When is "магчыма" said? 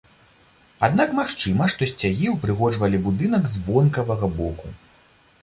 1.19-1.67